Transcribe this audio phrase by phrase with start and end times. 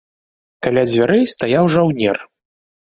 [0.67, 2.17] Каля дзвярэй стаяў жаўнер.